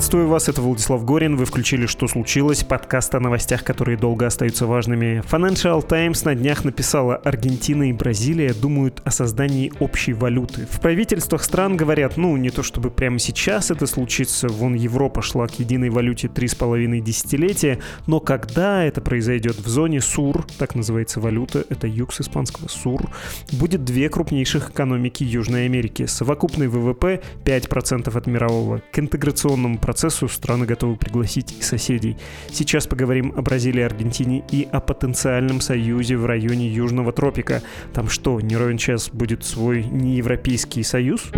[0.00, 1.36] Приветствую вас, это Владислав Горин.
[1.36, 5.22] Вы включили «Что случилось?» подкаст о новостях, которые долго остаются важными.
[5.30, 10.66] Financial Times на днях написала, Аргентина и Бразилия думают о создании общей валюты.
[10.70, 15.46] В правительствах стран говорят, ну, не то чтобы прямо сейчас это случится, вон Европа шла
[15.48, 20.74] к единой валюте три с половиной десятилетия, но когда это произойдет в зоне СУР, так
[20.74, 23.10] называется валюта, это юг с испанского СУР,
[23.52, 26.06] будет две крупнейших экономики Южной Америки.
[26.06, 28.80] Совокупный ВВП 5% от мирового.
[28.92, 32.16] К интеграционному процессу страны готовы пригласить и соседей.
[32.48, 37.60] Сейчас поговорим о Бразилии, Аргентине и о потенциальном союзе в районе Южного тропика.
[37.92, 41.32] Там что, не ровен час будет свой неевропейский союз?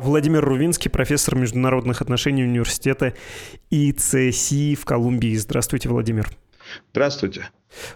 [0.00, 3.14] Владимир Рувинский, профессор международных отношений университета
[3.70, 5.36] ИЦСИ в Колумбии.
[5.36, 6.28] Здравствуйте, Владимир.
[6.90, 7.48] Здравствуйте.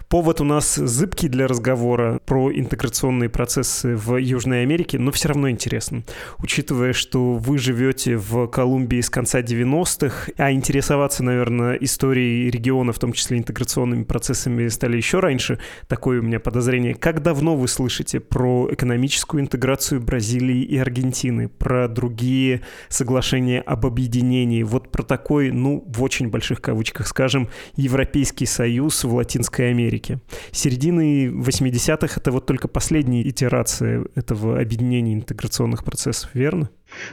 [0.07, 5.49] Повод у нас зыбкий для разговора про интеграционные процессы в Южной Америке, но все равно
[5.49, 6.03] интересно.
[6.37, 12.99] Учитывая, что вы живете в Колумбии с конца 90-х, а интересоваться, наверное, историей региона, в
[12.99, 16.93] том числе интеграционными процессами, стали еще раньше, такое у меня подозрение.
[16.93, 24.63] Как давно вы слышите про экономическую интеграцию Бразилии и Аргентины, про другие соглашения об объединении,
[24.63, 30.19] вот про такой, ну, в очень больших кавычках скажем, Европейский Союз в Латинской Латинской Америке.
[30.51, 36.69] Середины 80-х— это вот только последняя итерация этого объединения интеграционных процессов, верно?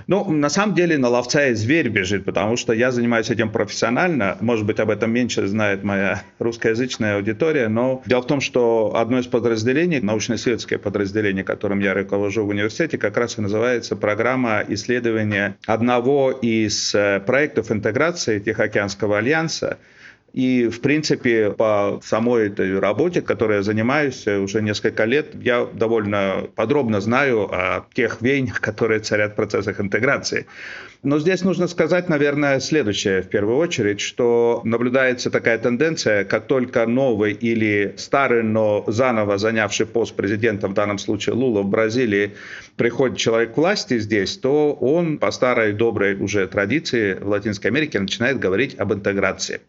[0.07, 4.37] Ну, на самом деле на ловца и зверь бежит, потому что я занимаюсь этим профессионально.
[4.41, 9.19] Может быть, об этом меньше знает моя русскоязычная аудитория, но дело в том, что одно
[9.19, 15.57] из подразделений, научно-исследовательское подразделение, которым я руковожу в университете, как раз и называется программа исследования
[15.67, 19.79] одного из э, проектов интеграции Тихоокеанского альянса,
[20.33, 26.49] и, в принципе, по самой этой работе, которой я занимаюсь уже несколько лет, я довольно
[26.55, 30.47] подробно знаю о тех веяниях, которые царят в процессах интеграции.
[31.03, 36.87] Но здесь нужно сказать, наверное, следующее в первую очередь, что наблюдается такая тенденция, как только
[36.87, 42.33] новый или старый, но заново занявший пост президента, в данном случае Лула в Бразилии,
[42.77, 47.99] приходит человек к власти здесь, то он по старой доброй уже традиции в Латинской Америке
[47.99, 49.61] начинает говорить об интеграции.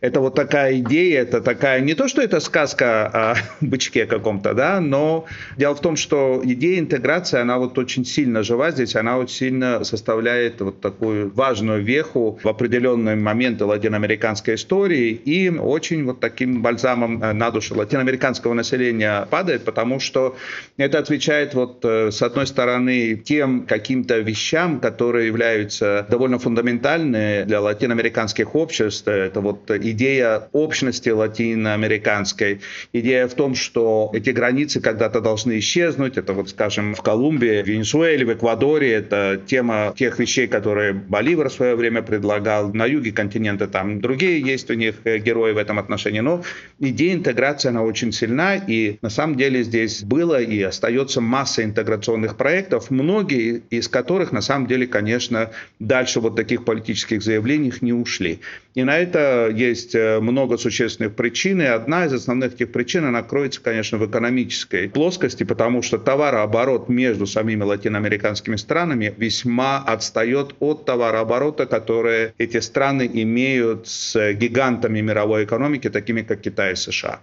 [0.00, 4.80] Это вот такая идея, это такая, не то, что это сказка о бычке каком-то, да,
[4.80, 5.26] но
[5.58, 9.84] дело в том, что идея интеграции, она вот очень сильно жива здесь, она очень сильно
[9.84, 17.22] составляет вот такую важную веху в определенные моменты латиноамериканской истории и очень вот таким бальзамом
[17.22, 20.34] э, на душу латиноамериканского населения падает, потому что
[20.78, 27.60] это отвечает вот э, с одной стороны тем каким-то вещам, которые являются довольно фундаментальны для
[27.60, 29.06] латиноамериканских обществ.
[29.06, 32.60] Это вот идея общности латиноамериканской,
[32.92, 36.16] идея в том, что эти границы когда-то должны исчезнуть.
[36.16, 38.92] Это вот, скажем, в Колумбии, в Венесуэле, в Эквадоре.
[38.92, 42.72] Это тема тех вещей, которые Боливар в свое время предлагал.
[42.72, 46.20] На юге континента там другие есть у них э, герои в этом отношении.
[46.20, 46.42] Но
[46.78, 48.56] идея интеграции, она очень сильна.
[48.56, 54.40] И на самом деле здесь было и остается масса интеграционных проектов, многие из которых на
[54.40, 58.40] самом деле, конечно, дальше вот таких политических заявлений не ушли.
[58.74, 61.60] И на это есть э, много существенных причин.
[61.60, 66.88] И одна из основных этих причин, она кроется, конечно, в экономической плоскости, потому что товарооборот
[66.88, 75.44] между самими латиноамериканскими странами весьма отстает от товарооборота, которые эти страны имеют с гигантами мировой
[75.44, 77.20] экономики, такими как Китай и США.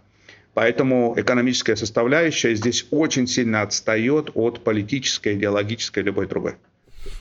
[0.53, 6.55] Поэтому экономическая составляющая здесь очень сильно отстает от политической, идеологической любой другой.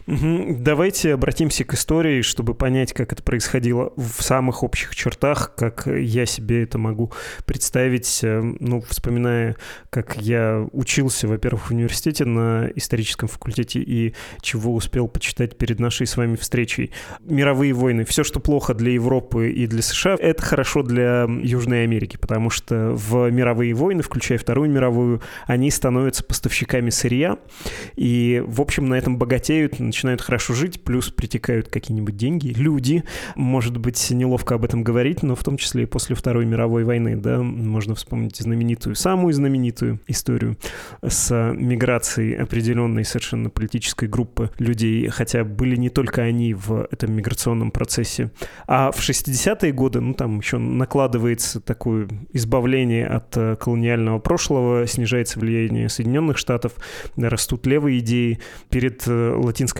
[0.06, 6.26] Давайте обратимся к истории, чтобы понять, как это происходило в самых общих чертах, как я
[6.26, 7.12] себе это могу
[7.44, 9.56] представить, э, ну, вспоминая,
[9.90, 16.06] как я учился, во-первых, в университете на историческом факультете и чего успел почитать перед нашей
[16.06, 16.92] с вами встречей.
[17.20, 18.04] Мировые войны.
[18.04, 22.92] Все, что плохо для Европы и для США, это хорошо для Южной Америки, потому что
[22.94, 27.38] в мировые войны, включая Вторую мировую, они становятся поставщиками сырья,
[27.96, 33.02] и, в общем, на этом богатеют, начинают хорошо жить, плюс притекают какие-нибудь деньги, люди.
[33.34, 37.16] Может быть, неловко об этом говорить, но в том числе и после Второй мировой войны,
[37.16, 40.58] да, можно вспомнить знаменитую, самую знаменитую историю
[41.02, 47.70] с миграцией определенной совершенно политической группы людей, хотя были не только они в этом миграционном
[47.70, 48.30] процессе.
[48.66, 55.38] А в 60-е годы, ну, там еще накладывается такое избавление от э, колониального прошлого, снижается
[55.40, 56.74] влияние Соединенных Штатов,
[57.16, 58.40] растут левые идеи.
[58.68, 59.32] Перед э,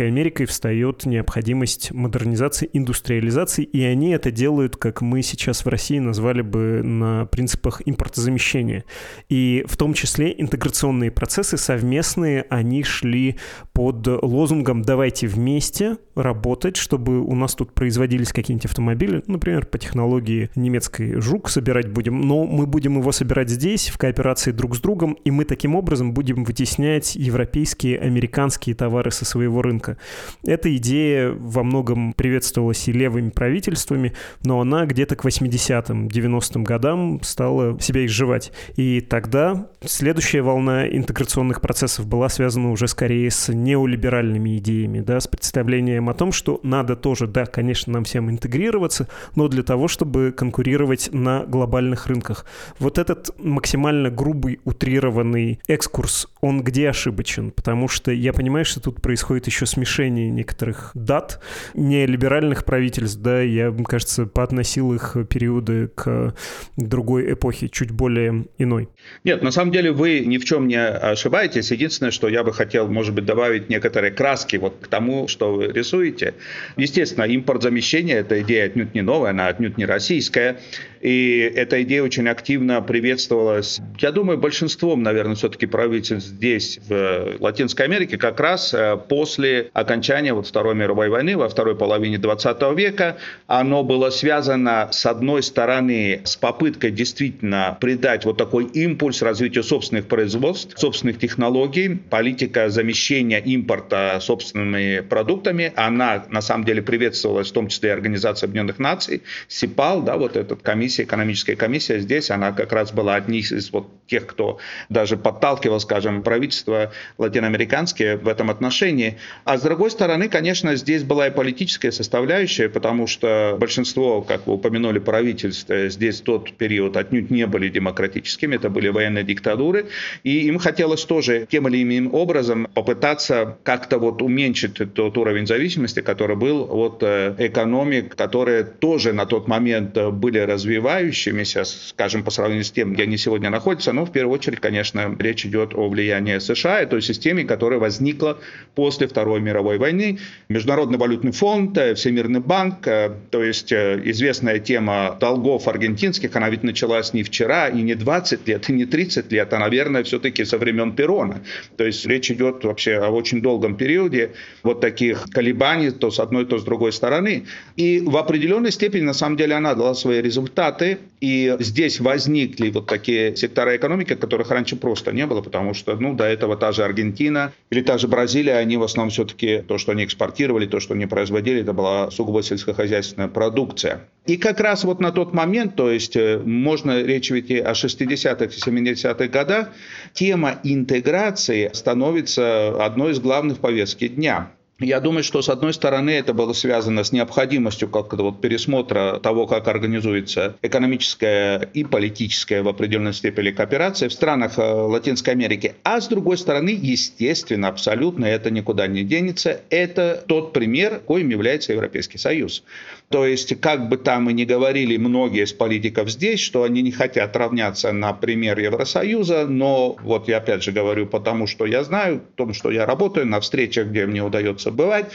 [0.07, 5.99] Латинской Америкой встает необходимость модернизации, индустриализации, и они это делают, как мы сейчас в России
[5.99, 8.85] назвали бы, на принципах импортозамещения.
[9.29, 13.37] И в том числе интеграционные процессы совместные, они шли
[13.73, 20.51] под лозунгом «давайте вместе работать, чтобы у нас тут производились какие-нибудь автомобили, например, по технологии
[20.55, 25.17] немецкой «Жук» собирать будем, но мы будем его собирать здесь, в кооперации друг с другом,
[25.25, 29.96] и мы таким образом будем вытеснять европейские, американские товары со своего рынка.
[30.45, 34.15] Эта идея во многом приветствовалась и левыми правительствами,
[34.45, 38.53] но она где-то к 80-м, 90-м годам стала себя изживать.
[38.77, 45.27] И тогда следующая волна интеграционных процессов была связана уже скорее с неолиберальными идеями, да, с
[45.27, 50.33] представлением о том, что надо тоже, да, конечно, нам всем интегрироваться, но для того, чтобы
[50.37, 52.47] конкурировать на глобальных рынках.
[52.79, 57.51] Вот этот максимально грубый, утрированный экскурс, он где ошибочен?
[57.51, 61.39] Потому что я понимаю, что тут происходит еще смешение некоторых дат
[61.75, 66.35] неолиберальных правительств, да, я, кажется, поотносил их периоды к
[66.77, 68.89] другой эпохе, чуть более иной.
[69.23, 71.71] Нет, на самом деле вы ни в чем не ошибаетесь.
[71.71, 75.67] Единственное, что я бы хотел, может быть, добавить некоторые краски вот к тому, что вы
[75.67, 76.35] рисуете.
[76.77, 80.59] Естественно, импорт замещения– это идея отнюдь не новая, она отнюдь не российская.
[81.07, 87.87] И эта идея очень активно приветствовалась, я думаю, большинством, наверное, все-таки правительств здесь, в Латинской
[87.87, 93.19] Америке, как раз э, после окончания вот Второй мировой войны во второй половине 20 века.
[93.47, 100.09] Оно было связано, с одной стороны, с попыткой действительно придать вот такой импульс развитию собственных
[100.09, 102.01] производств, собственных технологий.
[102.11, 108.49] Политика замещения импорта собственными продуктами, она на самом деле приветствовалась в том числе и Организацией
[108.49, 113.17] Объединенных Наций, СИПАЛ, да, вот этот комиссия комиссия, экономическая комиссия здесь, она как раз была
[113.17, 114.59] одним из вот тех, кто
[114.89, 119.19] даже подталкивал, скажем, правительство латиноамериканские в этом отношении.
[119.45, 124.55] А с другой стороны, конечно, здесь была и политическая составляющая, потому что большинство, как вы
[124.55, 129.87] упомянули, правительств здесь в тот период отнюдь не были демократическими, это были военные диктатуры,
[130.23, 136.01] и им хотелось тоже тем или иным образом попытаться как-то вот уменьшить тот уровень зависимости,
[136.01, 142.31] который был от э, экономик, которые тоже на тот момент были развиваемы развивающимися, скажем, по
[142.31, 145.89] сравнению с тем, где они сегодня находятся, но в первую очередь, конечно, речь идет о
[145.89, 148.39] влиянии США и той системе, которая возникла
[148.75, 150.19] после Второй мировой войны.
[150.49, 156.51] Международный валютный фонд, э, Всемирный банк, э, то есть э, известная тема долгов аргентинских, она
[156.51, 160.45] ведь началась не вчера и не 20 лет, и не 30 лет, а, наверное, все-таки
[160.45, 161.41] со времен Перона.
[161.77, 164.31] То есть речь идет вообще о очень долгом периоде
[164.63, 167.45] вот таких колебаний то с одной, то с другой стороны.
[167.77, 172.71] И в определенной степени, на самом деле, она дала свои результаты Штаты, и здесь возникли
[172.71, 176.73] вот такие сектора экономики, которых раньше просто не было, потому что, ну, до этого та
[176.73, 180.81] же Аргентина или та же Бразилия, они в основном все-таки то, что они экспортировали, то,
[180.81, 184.09] что они производили, это была сугубо сельскохозяйственная продукция.
[184.27, 188.45] И как раз вот на тот момент, то есть э, можно речь ведь о 60-х
[188.45, 189.69] и 70-х годах,
[190.15, 194.51] тема интеграции становится одной из главных повестки дня.
[194.79, 199.47] Я думаю, что с одной стороны это было связано с необходимостью как-то вот пересмотра того,
[199.47, 205.77] как организуется экономическая и политическая в определенной степени кооперация в странах э, Латинской Америки.
[205.83, 209.63] А с другой стороны, естественно, абсолютно это никуда не денется.
[209.71, 212.63] Это тот пример, коим является Европейский Союз.
[213.09, 216.91] То есть, как бы там и не говорили многие из политиков здесь, что они не
[216.91, 222.21] хотят равняться на пример Евросоюза, но вот я опять же говорю потому, что я знаю,
[222.35, 225.07] том, что я работаю на встречах, где мне удается бывать,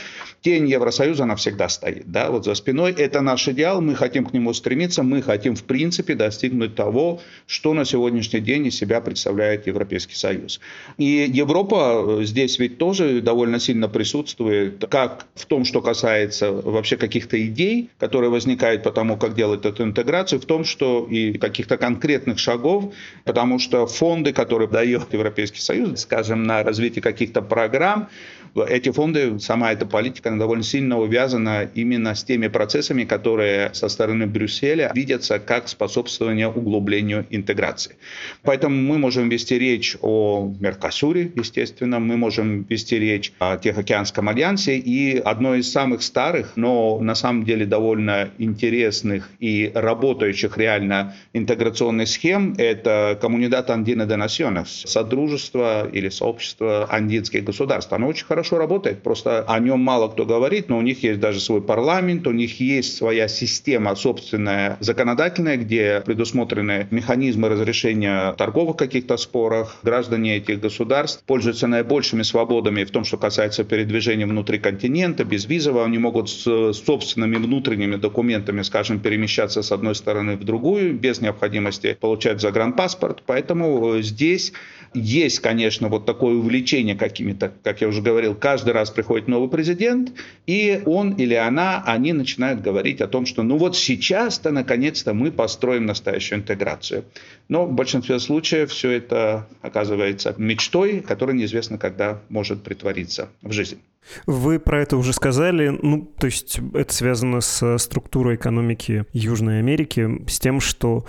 [0.41, 2.93] тень Евросоюза, она всегда стоит, да, вот за спиной.
[2.93, 7.74] Это наш идеал, мы хотим к нему стремиться, мы хотим, в принципе, достигнуть того, что
[7.74, 10.62] на сегодняшний день из себя представляет Европейский Союз.
[10.98, 16.95] И Европа э, здесь ведь тоже довольно сильно присутствует, как в том, что касается вообще
[16.95, 21.77] каких-то идей, которые возникают по тому, как делать эту интеграцию, в том, что и каких-то
[21.77, 22.93] конкретных шагов,
[23.25, 28.09] потому что фонды, которые дает Европейский Союз, скажем, на развитие каких-то программ,
[28.55, 33.88] эти фонды, сама эта политика, она довольно сильно увязана именно с теми процессами, которые со
[33.88, 37.96] стороны Брюсселя видятся как способствование углублению интеграции.
[38.43, 44.77] Поэтому мы можем вести речь о Меркосуре, естественно, мы можем вести речь о Тихоокеанском альянсе,
[44.77, 52.08] и одной из самых старых, но на самом деле довольно интересных и работающих реально интеграционных
[52.10, 57.93] схем– это Коммунидат Андина де Национес, Содружество или Сообщество андинских государств.
[57.93, 61.19] Оно очень хорошо хорошо работает, просто о нем мало кто говорит, но у них есть
[61.19, 68.77] даже свой парламент, у них есть своя система собственная законодательная, где предусмотрены механизмы разрешения торговых
[68.77, 69.77] каких-то споров.
[69.83, 75.86] Граждане этих государств пользуются наибольшими свободами в том, что касается передвижения внутри континента, безвизово.
[75.86, 81.95] Они могут с собственными внутренними документами, скажем, перемещаться с одной стороны в другую, без необходимости
[82.01, 83.21] получать загранпаспорт.
[83.27, 84.51] Поэтому здесь
[84.93, 90.11] есть, конечно, вот такое увлечение какими-то, как я уже говорил, каждый раз приходит новый президент,
[90.47, 95.31] и он или она, они начинают говорить о том, что ну вот сейчас-то, наконец-то, мы
[95.31, 97.05] построим настоящую интеграцию.
[97.50, 103.79] Но в большинстве случаев все это оказывается мечтой, которая неизвестно, когда может притвориться в жизнь.
[104.25, 105.69] Вы про это уже сказали.
[105.69, 111.05] Ну, то есть это связано с структурой экономики Южной Америки, с тем, что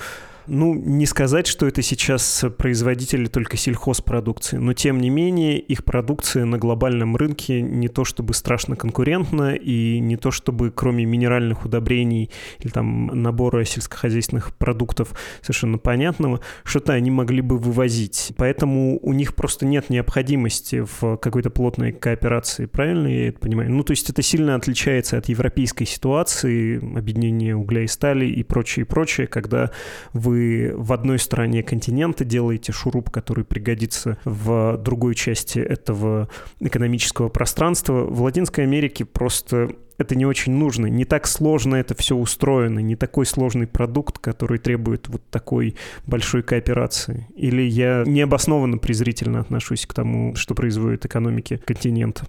[0.46, 6.44] ну, не сказать, что это сейчас производители только сельхозпродукции, но тем не менее их продукция
[6.44, 12.30] на глобальном рынке не то чтобы страшно конкурентна и не то чтобы кроме минеральных удобрений
[12.60, 18.32] или там набора сельскохозяйственных продуктов совершенно понятного, что-то они могли бы вывозить.
[18.36, 23.70] Поэтому у них просто нет необходимости в какой-то плотной кооперации, правильно я это понимаю?
[23.70, 28.84] Ну, то есть это сильно отличается от европейской ситуации, объединения угля и стали и прочее,
[28.84, 29.70] и прочее, когда
[30.12, 36.28] вы вы в одной стороне континента делаете шуруп, который пригодится в другой части этого
[36.60, 38.04] экономического пространства.
[38.04, 40.86] В Латинской Америке просто это не очень нужно.
[40.86, 46.42] Не так сложно это все устроено, не такой сложный продукт, который требует вот такой большой
[46.42, 47.28] кооперации.
[47.36, 52.26] Или я необоснованно презрительно отношусь к тому, что производит экономики континента.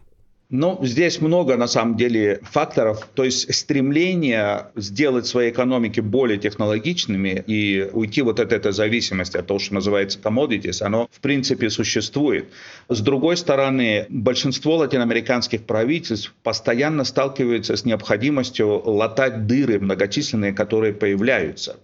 [0.55, 3.09] Ну, здесь много, на самом деле, факторов.
[3.15, 9.47] То есть стремление сделать свои экономики более технологичными и уйти вот от этой зависимости от
[9.47, 12.49] того, что называется commodities, оно, в принципе, существует.
[12.87, 21.77] С другой стороны, большинство латиноамериканских правительств постоянно сталкиваются с необходимостью латать дыры многочисленные, которые появляются.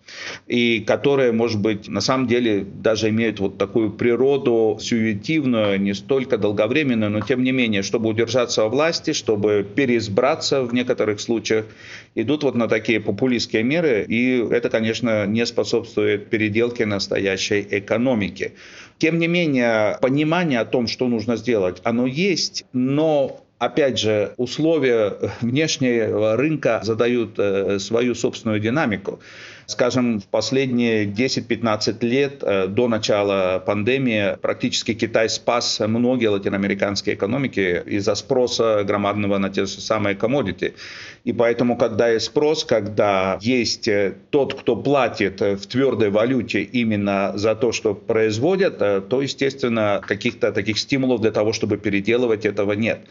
[0.46, 6.38] И которые, может быть, на самом деле даже имеют вот такую природу сюетивную, не столько
[6.38, 11.66] долговременную, но тем не менее, чтобы удержаться удержаться власти, чтобы переизбраться в некоторых случаях,
[12.16, 18.54] идут вот на такие популистские меры, и это, конечно, не способствует переделке настоящей экономики.
[18.98, 25.18] Тем не менее, понимание о том, что нужно сделать, оно есть, но опять же, условия
[25.42, 29.20] внешнего рынка задают э, свою собственную динамику.
[29.70, 37.84] Скажем, в последние 10-15 лет э, до начала пандемии практически Китай спас многие латиноамериканские экономики
[37.86, 40.74] из-за спроса громадного на те же самые комодити.
[41.24, 47.34] И поэтому, когда есть спрос, когда есть э, тот, кто платит в твердой валюте именно
[47.36, 52.74] за то, что производят, э, то, естественно, каких-то таких стимулов для того, чтобы переделывать этого
[52.74, 53.02] нет.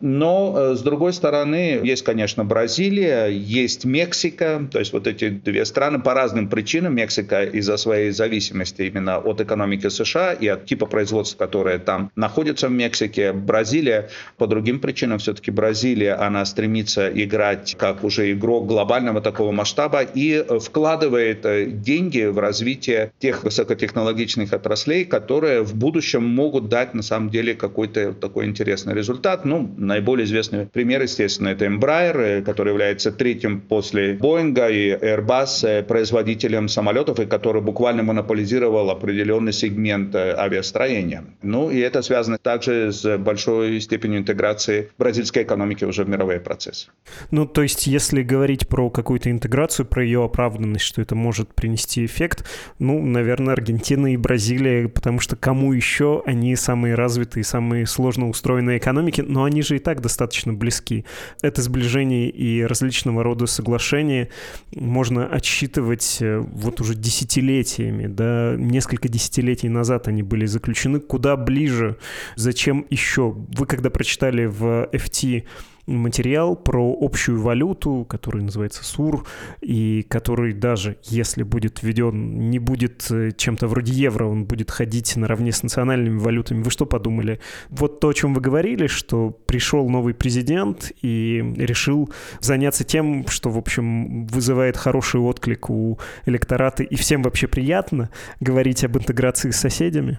[0.00, 6.05] Но, с другой стороны, есть, конечно, Бразилия, есть Мексика, то есть вот эти две страны
[6.06, 11.36] по разным причинам Мексика из-за своей зависимости именно от экономики США и от типа производства,
[11.36, 13.32] которое там находится в Мексике.
[13.32, 14.08] Бразилия
[14.38, 20.44] по другим причинам, все-таки Бразилия, она стремится играть как уже игрок глобального такого масштаба и
[20.60, 27.30] вкладывает э, деньги в развитие тех высокотехнологичных отраслей, которые в будущем могут дать на самом
[27.30, 29.44] деле какой-то такой интересный результат.
[29.44, 35.66] Ну, наиболее известный пример, естественно, это Embraer, э, который является третьим после Боинга и Airbus
[35.66, 41.24] э, производителем самолетов, и который буквально монополизировал определенный сегмент э, авиастроения.
[41.42, 46.88] Ну и это связано также с большой степенью интеграции бразильской экономики уже в мировые процессы.
[47.30, 52.04] Ну то есть если говорить про какую-то интеграцию, про ее оправданность, что это может принести
[52.04, 52.44] эффект,
[52.78, 58.76] ну, наверное, Аргентина и Бразилия, потому что кому еще они самые развитые, самые сложно устроенные
[58.76, 61.06] экономики, но они же и так достаточно близки.
[61.40, 64.28] Это сближение и различного рода соглашения
[64.74, 71.36] можно отсчитывать рассматривать э, вот уже десятилетиями, да, несколько десятилетий назад они были заключены, куда
[71.36, 71.96] ближе,
[72.36, 73.30] зачем еще?
[73.30, 75.44] Вы когда прочитали в FT
[75.86, 79.24] материал про общую валюту, который называется СУР,
[79.60, 85.16] и который даже если будет введен, не будет э, чем-то вроде евро, он будет ходить
[85.16, 86.62] наравне с национальными валютами.
[86.62, 87.40] Вы что подумали?
[87.68, 93.50] Вот то, о чем вы говорили, что пришел новый президент и решил заняться тем, что,
[93.50, 99.56] в общем, вызывает хороший отклик у электората, и всем вообще приятно говорить об интеграции с
[99.56, 100.18] соседями?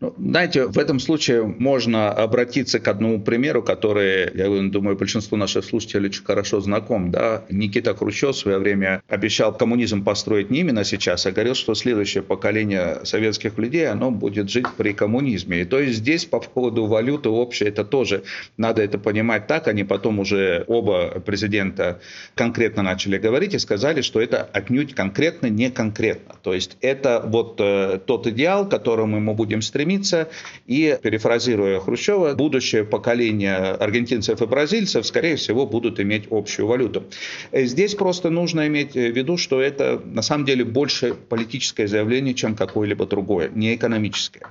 [0.00, 5.64] Ну, знаете, в этом случае можно обратиться к одному примеру, который, я думаю, большинству наших
[5.64, 7.10] слушателей очень хорошо знаком.
[7.10, 7.44] Да?
[7.48, 12.22] Никита Хрущев в свое время обещал коммунизм построить не именно сейчас, а говорил, что следующее
[12.22, 15.62] поколение советских людей, оно будет жить при коммунизме.
[15.62, 18.24] И то есть здесь по поводу валюты общей, это тоже
[18.56, 19.68] надо это понимать так.
[19.68, 22.00] Они потом уже оба президента
[22.34, 26.34] конкретно начали говорить и сказали, что это отнюдь конкретно не конкретно.
[26.42, 30.28] То есть это вот э, тот идеал, которому мы будем стремиться.
[30.66, 37.04] И, перефразируя Хрущева, будущее поколение аргентинцев и бразильцев, скорее всего, будут иметь общую валюту.
[37.52, 42.54] Здесь просто нужно иметь в виду, что это на самом деле больше политическое заявление, чем
[42.54, 44.46] какое-либо другое, не экономическое.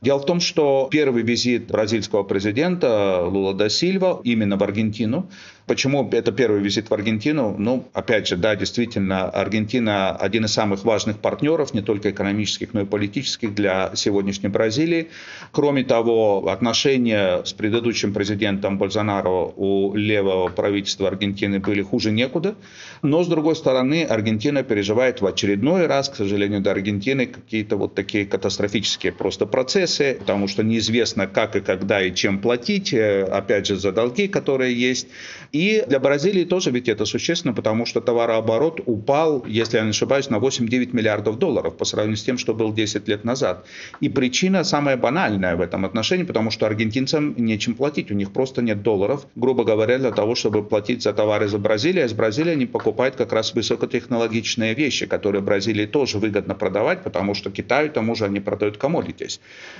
[0.00, 5.30] Дело в том, что первый визит бразильского президента Лула да Сильва именно в Аргентину
[5.66, 7.54] Почему это первый визит в Аргентину?
[7.56, 12.82] Ну, опять же, да, действительно, Аргентина один из самых важных партнеров, не только экономических, но
[12.82, 15.08] и политических для сегодняшней Бразилии.
[15.52, 22.56] Кроме того, отношения с предыдущим президентом Бользонаро у левого правительства Аргентины были хуже некуда.
[23.00, 27.94] Но, с другой стороны, Аргентина переживает в очередной раз, к сожалению, до Аргентины какие-то вот
[27.94, 33.66] такие катастрофические просто процессы, потому что неизвестно, как и когда и чем платить, э, опять
[33.66, 35.08] же, за долги, которые есть.
[35.54, 40.28] И для Бразилии тоже ведь это существенно, потому что товарооборот упал, если я не ошибаюсь,
[40.28, 43.64] на 8-9 миллиардов долларов по сравнению с тем, что был 10 лет назад.
[44.00, 48.62] И причина самая банальная в этом отношении, потому что аргентинцам нечем платить, у них просто
[48.62, 52.00] нет долларов, грубо говоря, для того, чтобы платить за товары из Бразилии.
[52.00, 57.34] А из Бразилии они покупают как раз высокотехнологичные вещи, которые Бразилии тоже выгодно продавать, потому
[57.34, 59.38] что Китаю, тому же, они продают commodities.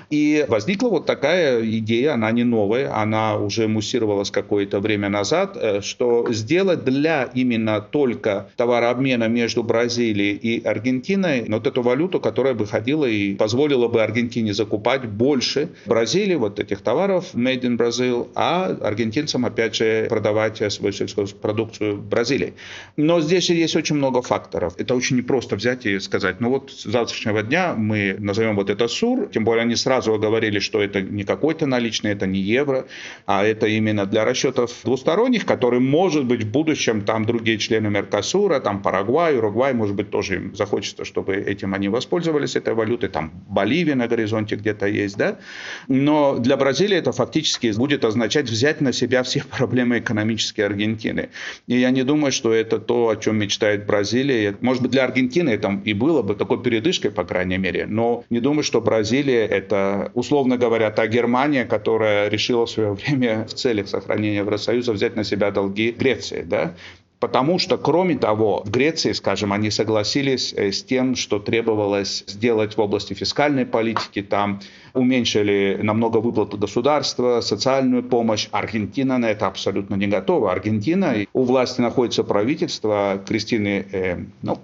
[0.09, 6.33] И возникла вот такая идея, она не новая, она уже муссировалась какое-то время назад, что
[6.33, 13.07] сделать для именно только товарообмена между Бразилией и Аргентиной вот эту валюту, которая бы ходила
[13.07, 19.47] и позволила бы Аргентине закупать больше Бразилии вот этих товаров made in Brazil, а аргентинцам
[19.47, 22.55] опять же продавать свою сельскую продукцию Бразилии.
[22.97, 24.75] Но здесь есть очень много факторов.
[24.79, 28.89] Это очень непросто взять и сказать, ну вот с завтрашнего дня мы назовем вот это
[28.89, 32.87] СУР, тем более они сразу говорили, что это не какой-то наличный, это не евро,
[33.27, 38.59] а это именно для расчетов двусторонних, который, может быть, в будущем там другие члены Меркосура,
[38.59, 43.31] там Парагвай, Уругвай, может быть, тоже им захочется, чтобы этим они воспользовались, этой валютой, там
[43.49, 45.39] Боливия на горизонте где-то есть, да.
[45.87, 51.29] Но для Бразилии это фактически будет означать взять на себя все проблемы экономические Аргентины.
[51.69, 54.57] И я не думаю, что это то, о чем мечтает Бразилия.
[54.61, 58.41] Может быть, для Аргентины это и было бы такой передышкой, по крайней мере, но не
[58.41, 63.87] думаю, что Бразилия это, условно говоря, та Германия, которая решила в свое время в целях
[63.87, 66.75] сохранения Евросоюза взять на себя себя долги Греции, да,
[67.21, 72.77] Потому что, кроме того, в Греции, скажем, они согласились э, с тем, что требовалось сделать
[72.77, 74.21] в области фискальной политики.
[74.21, 74.61] Там
[74.93, 78.49] уменьшили намного выплаты государства, социальную помощь.
[78.51, 80.53] Аргентина на это абсолютно не готова.
[80.53, 84.59] Аргентина, у власти находится правительство Кристины, э, ну,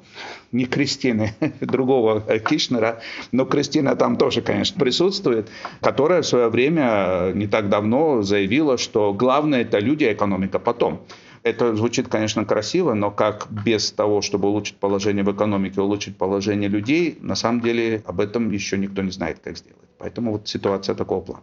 [0.53, 3.01] не Кристины, другого Кишнера,
[3.33, 5.49] но Кристина там тоже, конечно, присутствует,
[5.81, 11.03] которая в свое время э, не так давно заявила, что главное это люди, экономика потом.
[11.43, 16.69] Это звучит, конечно, красиво, но как без того, чтобы улучшить положение в экономике, улучшить положение
[16.69, 19.90] людей, на самом деле об этом еще никто не знает, как сделать.
[20.01, 21.43] Поэтому вот ситуация такого плана.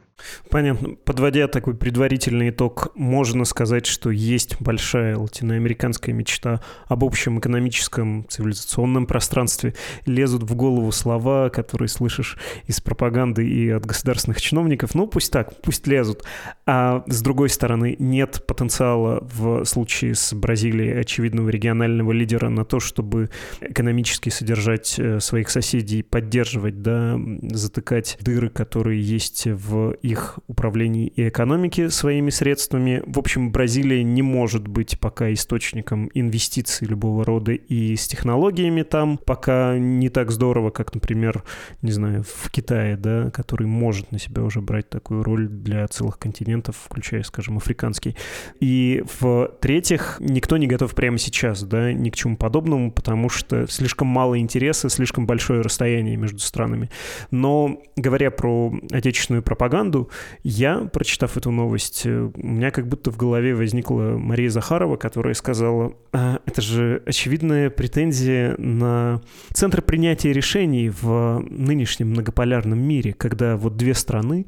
[0.49, 0.95] Понятно.
[1.05, 9.05] Подводя такой предварительный итог, можно сказать, что есть большая латиноамериканская мечта об общем экономическом цивилизационном
[9.05, 9.75] пространстве.
[10.07, 14.95] Лезут в голову слова, которые слышишь из пропаганды и от государственных чиновников.
[14.95, 16.23] Ну, пусть так, пусть лезут.
[16.65, 22.79] А с другой стороны, нет потенциала в случае с Бразилией очевидного регионального лидера на то,
[22.79, 23.29] чтобы
[23.61, 27.19] экономически содержать э, своих соседей, поддерживать, да,
[27.51, 33.01] затыкать дыры фигуры, которые есть в их управлении и экономике своими средствами.
[33.05, 39.17] В общем, Бразилия не может быть пока источником инвестиций любого рода и с технологиями там
[39.17, 41.43] пока не так здорово, как, например,
[41.81, 46.17] не знаю, в Китае, да, который может на себя уже брать такую роль для целых
[46.19, 48.15] континентов, включая, скажем, африканский.
[48.59, 54.07] И в-третьих, никто не готов прямо сейчас, да, ни к чему подобному, потому что слишком
[54.07, 56.89] мало интереса, слишком большое расстояние между странами.
[57.31, 60.09] Но говоря про отечественную пропаганду,
[60.43, 65.33] я, прочитав эту новость, э, у меня как будто в голове возникла Мария Захарова, которая
[65.33, 69.21] сказала, а, это же очевидная претензия на
[69.53, 74.45] центр принятия решений в нынешнем многополярном мире, когда вот две страны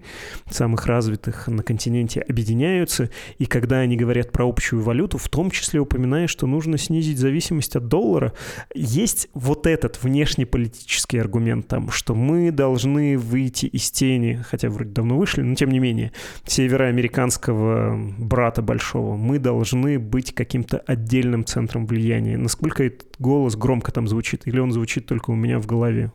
[0.49, 5.79] самых развитых на континенте объединяются, и когда они говорят про общую валюту, в том числе
[5.79, 8.33] упоминая, что нужно снизить зависимость от доллара,
[8.73, 15.41] есть вот этот внешнеполитический аргумент там, что мы должны выйти тени, хотя вроде давно вышли,
[15.41, 16.11] но тем не менее,
[16.45, 22.37] североамериканского брата большого, мы должны быть каким-то отдельным центром влияния.
[22.37, 26.11] Насколько этот голос громко там звучит, или он звучит только у меня в голове?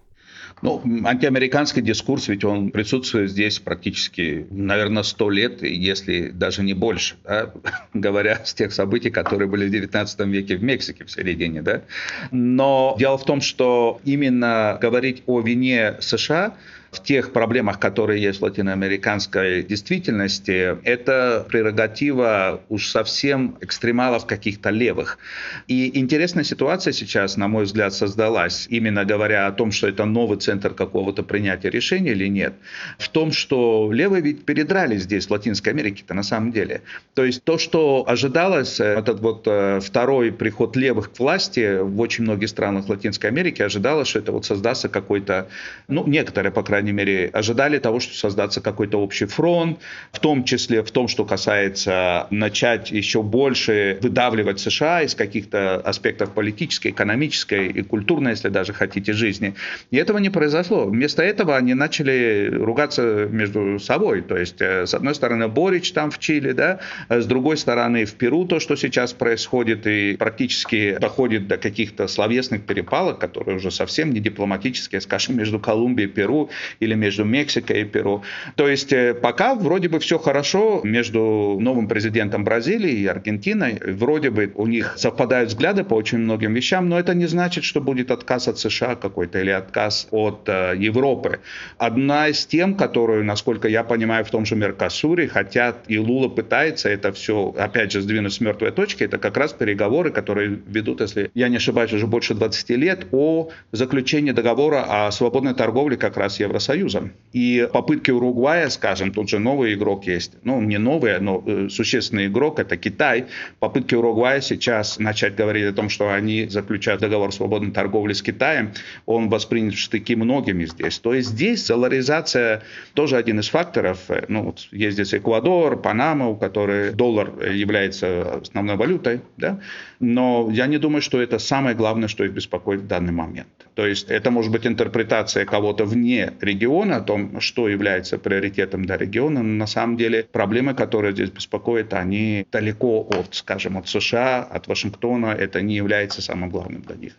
[0.63, 7.17] Ну, антиамериканский дискурс, ведь он присутствует здесь практически, наверное, сто лет, если даже не больше,
[7.25, 7.53] да?
[7.95, 11.63] говоря с тех событий, которые были в 19 веке в Мексике в середине.
[11.63, 11.83] Да?
[12.31, 16.55] Но дело в том, что именно говорить о вине США
[16.95, 25.19] в тех проблемах, которые есть в латиноамериканской действительности, это прерогатива уж совсем экстремалов каких-то левых.
[25.67, 30.39] И интересная ситуация сейчас, на мой взгляд, создалась, именно говоря о том, что это новый
[30.39, 32.55] центр какого-то принятия решений или нет,
[32.99, 36.83] в том, что левые ведь передрали здесь, в Латинской Америке-то на самом деле.
[37.15, 42.01] То есть то, что ожидалось, э, этот вот э, второй приход левых к власти в
[42.01, 45.49] очень многих странах Латинской Америки, ожидалось, что это вот создастся какой-то,
[45.89, 49.79] ну, некоторые, по крайней крайней мере, ожидали того, что создаться какой-то общий фронт,
[50.13, 56.33] в том числе в том, что касается начать еще больше выдавливать США из каких-то аспектов
[56.33, 59.55] политической, экономической и культурной, если даже хотите, жизни.
[59.91, 60.85] И этого не произошло.
[60.85, 64.21] Вместо этого они начали ругаться между собой.
[64.21, 68.05] То есть, э, с одной стороны, Борич там в Чили, да, а с другой стороны,
[68.05, 73.71] в Перу то, что сейчас происходит, и практически доходит до каких-то словесных перепалок, которые уже
[73.71, 78.23] совсем не дипломатические, скажем, между Колумбией Перу или между Мексикой и Перу.
[78.57, 83.81] То есть э, пока вроде бы все хорошо между новым президентом Бразилии и Аргентиной.
[83.95, 87.81] Вроде бы у них совпадают взгляды по очень многим вещам, но это не значит, что
[87.81, 91.41] будет отказ от США какой-то или отказ от э, Европы.
[91.79, 96.89] Одна из тем, которую, насколько я понимаю, в том же Меркосуре хотят, и Лула пытается
[96.89, 101.31] это все, опять же, сдвинуть с мертвой точки, это как раз переговоры, которые ведут, если
[101.35, 106.41] я не ошибаюсь, уже больше 20 лет, о заключении договора о свободной торговле как раз
[106.41, 107.11] Евросоюза Союза.
[107.33, 112.27] И попытки Уругвая, скажем, тут же новый игрок есть, ну не новый, но э, существенный
[112.27, 113.27] игрок, это Китай.
[113.59, 118.73] Попытки Уругвая сейчас начать говорить о том, что они заключают договор свободной торговли с Китаем,
[119.07, 120.99] он воспринят в штыки многими здесь.
[120.99, 122.63] То есть здесь долларизация
[122.95, 123.99] тоже один из факторов.
[124.29, 129.61] Ну, вот есть здесь Эквадор, Панама, у которых доллар является основной валютой, да?
[130.01, 133.49] но я не думаю, что это самое главное, что их беспокоит в данный момент.
[133.75, 138.97] То есть это может быть интерпретация кого-то вне региона, о том, что является приоритетом для
[138.97, 144.43] региона, но на самом деле проблемы, которые здесь беспокоят, они далеко от, скажем, от США,
[144.43, 147.15] от Вашингтона, это не является самым главным для них.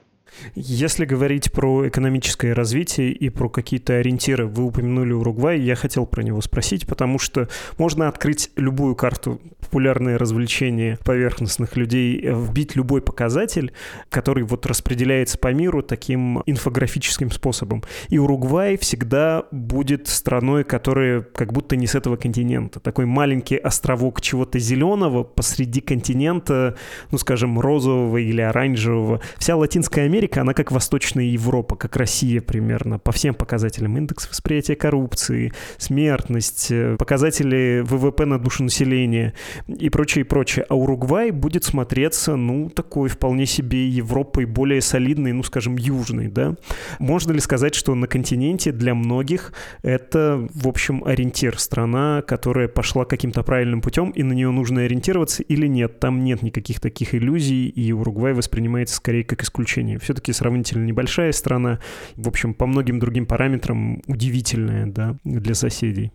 [0.55, 6.23] Если говорить про экономическое развитие и про какие-то ориентиры, вы упомянули Уругвай, я хотел про
[6.23, 13.71] него спросить, потому что можно открыть любую карту популярные развлечения поверхностных людей, вбить любой показатель,
[14.09, 17.83] который вот распределяется по миру таким инфографическим способом.
[18.09, 22.79] И Уругвай всегда будет страной, которая как будто не с этого континента.
[22.79, 26.75] Такой маленький островок чего-то зеленого посреди континента,
[27.11, 29.21] ну, скажем, розового или оранжевого.
[29.37, 33.97] Вся Латинская Америка Америка, она как Восточная Европа, как Россия примерно, по всем показателям.
[33.97, 39.33] Индекс восприятия коррупции, смертность, э, показатели ВВП на душу населения
[39.67, 40.65] и прочее, и прочее.
[40.69, 46.55] А Уругвай будет смотреться, ну, такой вполне себе Европой более солидной, ну, скажем, южной, да.
[46.97, 53.05] Можно ли сказать, что на континенте для многих это, в общем, ориентир, страна, которая пошла
[53.05, 55.99] каким-то правильным путем, и на нее нужно ориентироваться или нет?
[55.99, 59.99] Там нет никаких таких иллюзий, и Уругвай воспринимается скорее как исключение.
[59.99, 61.79] Все все-таки сравнительно небольшая страна,
[62.15, 66.13] в общем, по многим другим параметрам удивительная да, для соседей.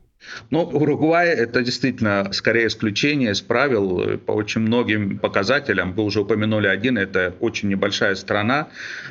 [0.51, 5.93] Ну, Уругвай– это действительно скорее исключение из правил по очень многим показателям.
[5.93, 8.69] Вы уже упомянули один– это очень небольшая страна.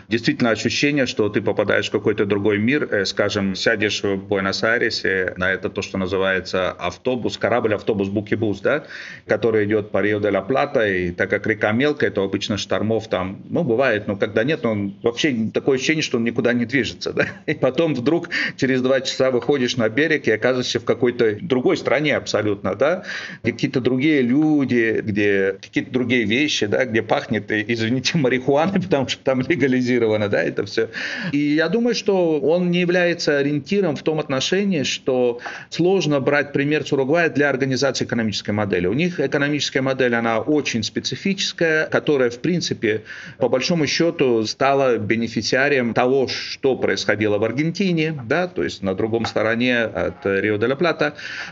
[0.07, 2.87] Действительно ощущение, что ты попадаешь в какой-то другой мир.
[2.91, 8.85] Э, скажем, сядешь в Буэнос-Айресе на это то, что называется автобус, корабль, автобус, букибус, да,
[9.27, 10.87] который идет по Рио-де-ла-Плата.
[10.87, 14.95] И так как река мелкая, то обычно штормов там, ну, бывает, но когда нет, он
[15.03, 17.13] вообще такое ощущение, что он никуда не движется.
[17.19, 17.27] Да?
[17.47, 21.77] И потом вдруг через два часа выходишь на берег и оказываешься в каком какой-то другой
[21.77, 23.03] стране абсолютно, да,
[23.43, 29.23] где какие-то другие люди, где какие-то другие вещи, да, где пахнет, извините, марихуаной, потому что
[29.23, 30.89] там легализировано, да, это все.
[31.31, 36.85] И я думаю, что он не является ориентиром в том отношении, что сложно брать пример
[36.85, 38.87] с Уругвая для организации экономической модели.
[38.87, 43.03] У них экономическая модель, она очень специфическая, которая, в принципе,
[43.37, 49.25] по большому счету стала бенефициарием того, что происходило в Аргентине, да, то есть на другом
[49.25, 50.88] стороне от Рио-де-ла-Плата.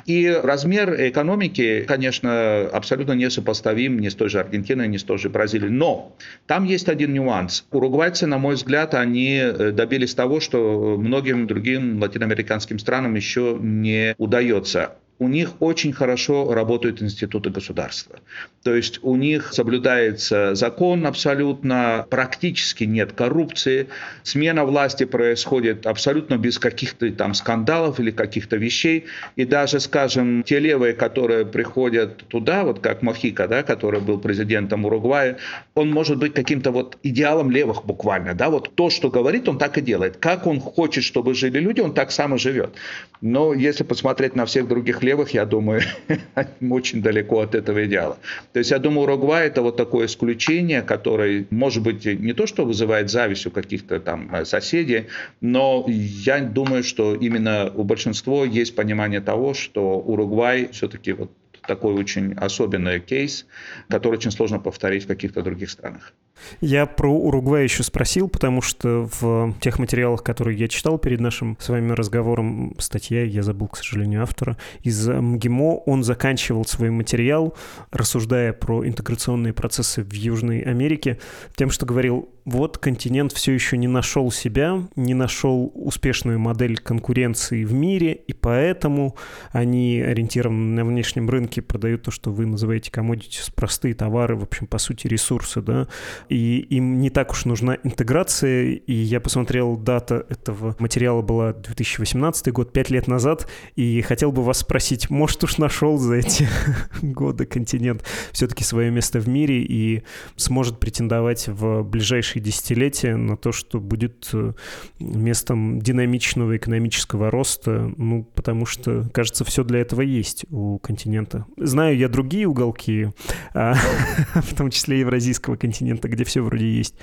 [0.05, 5.29] И размер экономики, конечно, абсолютно несопоставим ни с той же Аргентиной, ни с той же
[5.29, 5.71] Бразилией.
[5.71, 7.65] Но там есть один нюанс.
[7.71, 9.41] Уругвайцы, на мой взгляд, они
[9.73, 17.01] добились того, что многим другим латиноамериканским странам еще не удается у них очень хорошо работают
[17.01, 18.19] институты государства.
[18.63, 23.87] То есть у них соблюдается закон абсолютно, практически нет коррупции,
[24.23, 29.05] смена власти происходит абсолютно без каких-то там скандалов или каких-то вещей.
[29.35, 34.85] И даже, скажем, те левые, которые приходят туда, вот как Мохика, да, который был президентом
[34.85, 35.37] Уругвая,
[35.73, 38.33] он может быть каким-то вот идеалом левых буквально.
[38.33, 38.49] Да?
[38.49, 40.17] Вот то, что говорит, он так и делает.
[40.17, 42.75] Как он хочет, чтобы жили люди, он так сам и живет.
[43.21, 45.81] Но если посмотреть на всех других левых, я думаю,
[46.61, 48.17] очень далеко от этого идеала.
[48.53, 52.65] То есть я думаю, Уругвай это вот такое исключение, которое, может быть, не то, что
[52.65, 55.07] вызывает зависть у каких-то там э, соседей,
[55.41, 61.31] но я думаю, что именно у большинства есть понимание того, что Уругвай все-таки вот
[61.67, 63.45] такой очень особенный кейс,
[63.89, 66.13] который очень сложно повторить в каких-то других странах.
[66.61, 71.57] Я про Уругвай еще спросил, потому что в тех материалах, которые я читал перед нашим
[71.59, 77.55] с вами разговором, статья, я забыл, к сожалению, автора, из МГИМО, он заканчивал свой материал,
[77.91, 81.19] рассуждая про интеграционные процессы в Южной Америке,
[81.55, 87.65] тем, что говорил, вот континент все еще не нашел себя, не нашел успешную модель конкуренции
[87.65, 89.17] в мире, и поэтому
[89.51, 94.65] они ориентированы на внешнем рынке, продают то, что вы называете commodities, простые товары, в общем,
[94.65, 95.89] по сути, ресурсы, да,
[96.29, 102.51] и им не так уж нужна интеграция, и я посмотрел, дата этого материала была 2018
[102.51, 106.47] год, пять лет назад, и хотел бы вас спросить, может уж нашел за эти
[107.01, 110.03] годы континент все-таки свое место в мире и
[110.35, 114.53] сможет претендовать в ближайшие ближайшие десятилетия на то, что будет э,
[114.99, 121.45] местом динамичного экономического роста, ну, потому что, кажется, все для этого есть у континента.
[121.57, 123.09] Знаю я другие уголки,
[123.53, 123.75] а,
[124.35, 126.95] в том числе евразийского континента, где все вроде есть,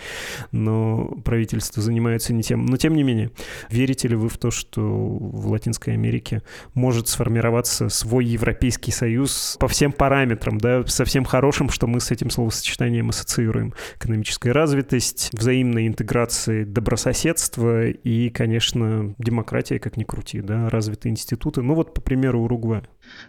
[0.53, 2.67] но правительство занимается не тем.
[2.67, 3.31] Но, тем не менее,
[3.71, 6.43] верите ли вы в то, что в Латинской Америке
[6.75, 12.11] может сформироваться свой Европейский Союз по всем параметрам, да, со всем хорошим, что мы с
[12.11, 13.73] этим словосочетанием ассоциируем?
[13.97, 21.63] Экономическая развитость, есть взаимной интеграции добрососедства и, конечно, демократия, как ни крути, да, развитые институты.
[21.63, 22.85] Ну вот, по примеру, Уругвая.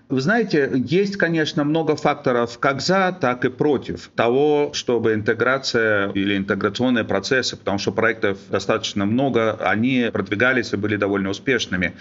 [0.08, 6.38] Вы знаете, есть, конечно, много факторов как за, так и против того, чтобы интеграция или
[6.38, 11.96] интеграционные процессы, потому что проектов достаточно много, они продвигались и были довольно успешными.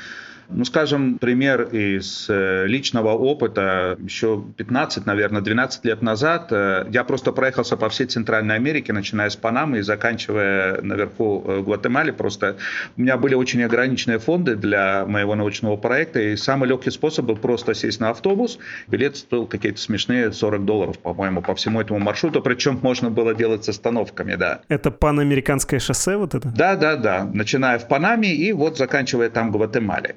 [0.49, 3.97] Ну, скажем, пример из э, личного опыта.
[4.03, 9.31] Еще 15, наверное, 12 лет назад э, я просто проехался по всей Центральной Америке, начиная
[9.31, 12.13] с Панамы и заканчивая наверху э, Гватемале.
[12.13, 12.57] Просто
[12.97, 17.37] у меня были очень ограниченные фонды для моего научного проекта, и самый легкий способ был
[17.37, 18.59] просто сесть на автобус.
[18.89, 23.65] Билет стоил какие-то смешные 40 долларов, по-моему, по всему этому маршруту, причем можно было делать
[23.65, 24.61] с остановками, да.
[24.69, 26.49] Это панамериканское шоссе вот это?
[26.49, 27.25] Да, да, да.
[27.33, 30.17] Начиная в Панаме и вот заканчивая там Гватемале.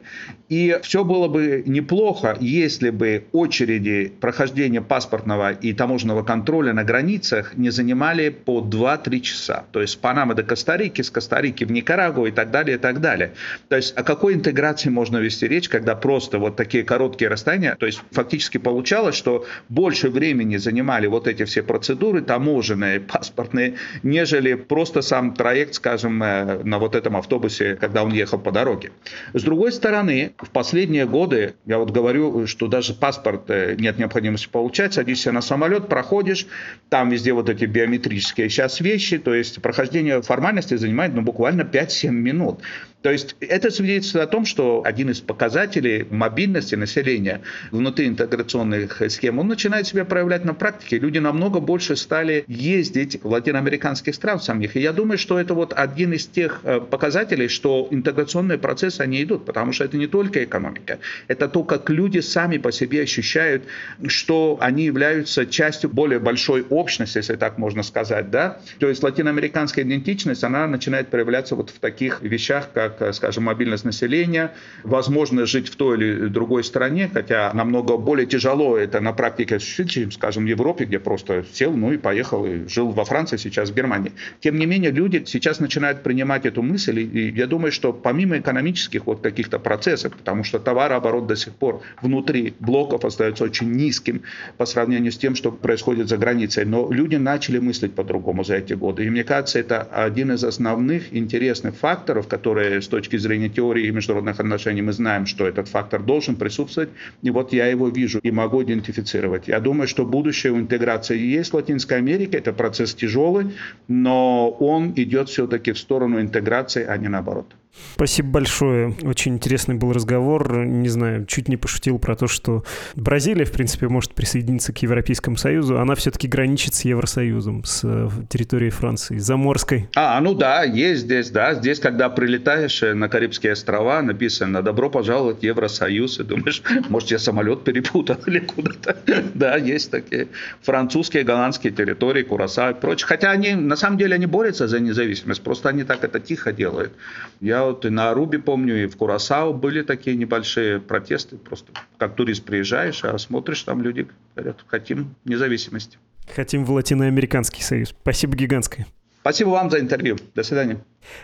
[0.49, 7.57] И все было бы неплохо, если бы очереди прохождения паспортного и таможенного контроля на границах
[7.57, 9.65] не занимали по 2-3 часа.
[9.71, 13.01] То есть с Панамы до Коста-Рики, с Коста-Рики в Никарагуа и так далее, и так
[13.01, 13.33] далее.
[13.67, 17.85] То есть о какой интеграции можно вести речь, когда просто вот такие короткие расстояния, то
[17.85, 25.01] есть фактически получалось, что больше времени занимали вот эти все процедуры таможенные, паспортные, нежели просто
[25.01, 28.91] сам проект, скажем, э, на вот этом автобусе, когда он ехал по дороге.
[29.33, 33.97] С другой стороны, стороны, в последние годы, я вот говорю, что даже паспорт э, нет
[33.97, 36.47] необходимости получать, садишься на самолет, проходишь,
[36.89, 42.11] там везде вот эти биометрические сейчас вещи, то есть прохождение формальности занимает ну, буквально 5-7
[42.11, 42.61] минут.
[43.07, 47.39] То есть это свидетельствует о том, что один из показателей мобильности населения
[47.71, 50.99] внутри интеграционных схем, он начинает себя проявлять на практике.
[50.99, 54.75] Люди намного больше стали ездить в латиноамериканских стран самих.
[54.75, 59.23] И я думаю, что это вот один из тех э, показателей, что интеграционные процессы, они
[59.23, 63.63] идут, потому что это не только экономика, это то, как люди сами по себе ощущают,
[64.05, 68.59] что они являются частью более большой общности, если так можно сказать, да.
[68.79, 73.85] То есть латиноамериканская идентичность, она начинает проявляться вот в таких вещах, как как, скажем, мобильность
[73.85, 79.57] населения, возможность жить в той или другой стране, хотя намного более тяжело это на практике
[79.57, 83.37] осуществить, чем, скажем, в Европе, где просто сел, ну и поехал, и жил во Франции,
[83.37, 84.11] сейчас в Германии.
[84.39, 89.05] Тем не менее, люди сейчас начинают принимать эту мысль, и я думаю, что помимо экономических
[89.05, 94.21] вот каких-то процессов, потому что товарооборот до сих пор внутри блоков остается очень низким
[94.57, 98.73] по сравнению с тем, что происходит за границей, но люди начали мыслить по-другому за эти
[98.73, 99.05] годы.
[99.05, 104.39] И мне кажется, это один из основных интересных факторов, которые с точки зрения теории международных
[104.39, 106.89] отношений мы знаем, что этот фактор должен присутствовать.
[107.21, 109.47] И вот я его вижу и могу идентифицировать.
[109.47, 112.37] Я думаю, что будущее у интеграции есть в Латинской Америке.
[112.37, 113.53] Это процесс тяжелый,
[113.87, 117.47] но он идет все-таки в сторону интеграции, а не наоборот.
[117.95, 118.95] Спасибо большое.
[119.03, 120.65] Очень интересный был разговор.
[120.65, 122.63] Не знаю, чуть не пошутил про то, что
[122.95, 125.79] Бразилия, в принципе, может присоединиться к Европейскому Союзу.
[125.79, 129.89] Она все-таки граничит с Евросоюзом, с э, территорией Франции, заморской.
[129.95, 131.55] А, ну да, есть здесь, да.
[131.55, 136.19] Здесь, когда прилетаешь э, на Карибские острова, написано «Добро пожаловать в Евросоюз».
[136.19, 138.97] И думаешь, может, я самолет перепутал или куда-то.
[139.33, 140.27] Да, есть такие
[140.61, 143.07] французские, голландские территории, Кураса и прочее.
[143.07, 145.41] Хотя они, на самом деле, они борются за независимость.
[145.41, 146.93] Просто они так это тихо делают.
[147.41, 151.37] Я вот и на Арубе, помню, и в Курасао были такие небольшие протесты.
[151.37, 155.97] Просто как турист приезжаешь, а смотришь, там люди говорят, хотим независимости.
[156.35, 157.89] Хотим в Латиноамериканский союз.
[157.89, 158.85] Спасибо гигантское.
[159.21, 160.15] Спасибо вам за интервью.
[160.35, 160.79] До свидания.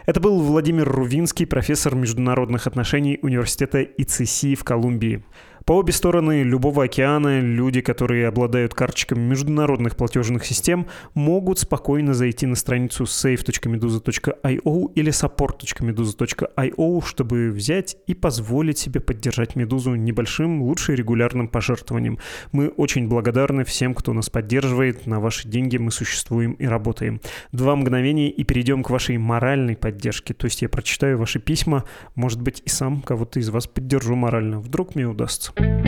[0.05, 5.23] Это был Владимир Рувинский, профессор международных отношений университета ИЦСИ в Колумбии.
[5.65, 12.45] По обе стороны любого океана люди, которые обладают карточками международных платежных систем, могут спокойно зайти
[12.45, 21.47] на страницу save.meduza.io или support.meduza.io, чтобы взять и позволить себе поддержать Медузу небольшим, лучше регулярным
[21.47, 22.19] пожертвованием.
[22.51, 25.07] Мы очень благодарны всем, кто нас поддерживает.
[25.07, 27.21] На ваши деньги мы существуем и работаем.
[27.53, 30.33] Два мгновения и перейдем к вашей моральной поддержке.
[30.33, 34.59] То есть я прочитаю ваши письма, может быть и сам кого-то из вас поддержу морально.
[34.59, 35.52] Вдруг мне удастся.
[35.57, 35.83] うん。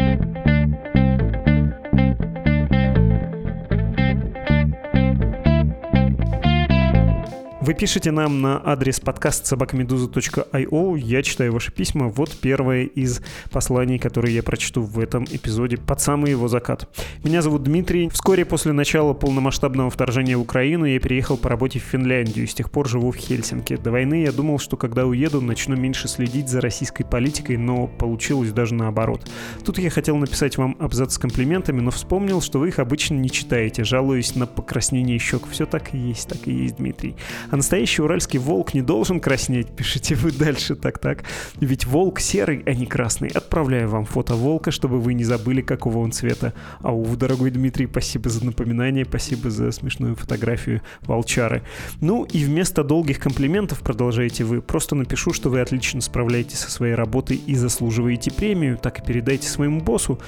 [7.66, 11.00] Вы пишете нам на адрес подкаст собакамедуза.io.
[11.00, 12.10] Я читаю ваши письма.
[12.10, 16.88] Вот первое из посланий, которые я прочту в этом эпизоде под самый его закат.
[17.24, 18.08] Меня зовут Дмитрий.
[18.10, 22.54] Вскоре после начала полномасштабного вторжения в Украину я переехал по работе в Финляндию и с
[22.54, 23.76] тех пор живу в Хельсинки.
[23.78, 28.52] До войны я думал, что когда уеду, начну меньше следить за российской политикой, но получилось
[28.52, 29.28] даже наоборот.
[29.66, 33.32] Тут я хотел написать вам абзац с комплиментами, но вспомнил, что вы их обычно не
[33.32, 35.48] читаете, жалуюсь на покраснение щек.
[35.50, 37.16] Все так и есть, так и есть, Дмитрий.
[37.56, 41.24] А настоящий уральский волк не должен краснеть, пишите вы дальше так-так.
[41.62, 43.30] Ведь волк серый, а не красный.
[43.30, 46.54] Отправляю вам фото волка, чтобы вы не забыли, какого он цвета.
[46.82, 51.64] Ау, дорогой Дмитрий, спасибо за напоминание, спасибо за смешную фотографию волчары.
[52.02, 56.94] Ну и вместо долгих комплиментов, продолжаете вы, просто напишу, что вы отлично справляетесь со своей
[56.94, 60.20] работой и заслуживаете премию, так и передайте своему боссу.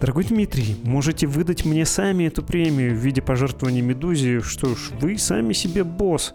[0.00, 4.40] Дорогой Дмитрий, можете выдать мне сами эту премию в виде пожертвования Медузе.
[4.40, 6.32] Что ж, вы сами себе босс.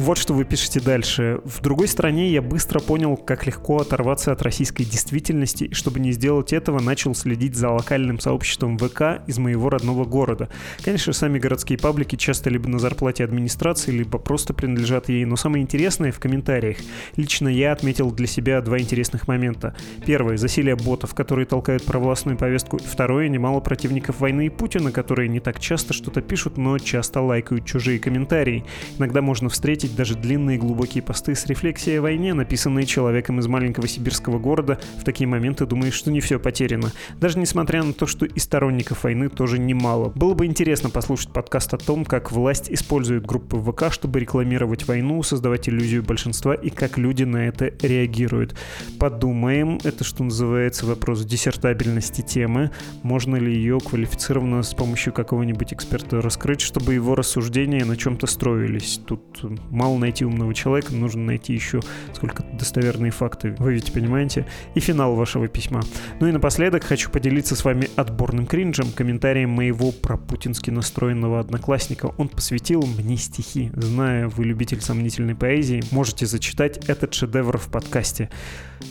[0.00, 1.42] Вот что вы пишете дальше.
[1.44, 6.12] В другой стране я быстро понял, как легко оторваться от российской действительности, и чтобы не
[6.12, 10.48] сделать этого, начал следить за локальным сообществом ВК из моего родного города.
[10.82, 15.62] Конечно, сами городские паблики часто либо на зарплате администрации, либо просто принадлежат ей, но самое
[15.62, 16.78] интересное в комментариях.
[17.16, 19.76] Лично я отметил для себя два интересных момента.
[20.06, 22.78] Первое— засилие ботов, которые толкают провластную повестку.
[22.78, 27.66] Второе— немало противников войны и Путина, которые не так часто что-то пишут, но часто лайкают
[27.66, 28.64] чужие комментарии.
[28.96, 33.46] Иногда можно встретить встретить даже длинные глубокие посты с рефлексией о войне, написанные человеком из
[33.46, 36.92] маленького сибирского города, в такие моменты думаешь, что не все потеряно.
[37.20, 40.12] Даже несмотря на то, что и сторонников войны тоже немало.
[40.14, 45.22] Было бы интересно послушать подкаст о том, как власть использует группы ВК, чтобы рекламировать войну,
[45.22, 48.56] создавать иллюзию большинства и как люди на это реагируют.
[48.98, 52.70] Подумаем, это что называется вопрос диссертабельности темы.
[53.02, 59.00] Можно ли ее квалифицированно с помощью какого-нибудь эксперта раскрыть, чтобы его рассуждения на чем-то строились?
[59.06, 59.40] Тут
[59.70, 61.80] мало найти умного человека, нужно найти еще
[62.14, 63.54] сколько достоверные факты.
[63.58, 64.46] Вы ведь понимаете?
[64.74, 65.80] И финал вашего письма.
[66.20, 72.12] Ну и напоследок хочу поделиться с вами отборным кринжем, комментарием моего пропутински настроенного одноклассника.
[72.18, 73.70] Он посвятил мне стихи.
[73.74, 78.30] Зная, вы любитель сомнительной поэзии, можете зачитать этот шедевр в подкасте.